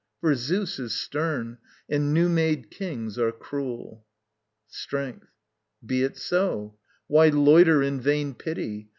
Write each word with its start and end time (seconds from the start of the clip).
For 0.19 0.33
Zeus 0.33 0.79
is 0.79 0.95
stern 0.95 1.59
And 1.87 2.11
new 2.11 2.27
made 2.27 2.71
kings 2.71 3.19
are 3.19 3.31
cruel. 3.31 4.03
Strength. 4.67 5.27
Be 5.85 6.01
it 6.01 6.17
so. 6.17 6.79
Why 7.05 7.27
loiter 7.27 7.83
in 7.83 8.01
vain 8.01 8.33
pity? 8.33 8.89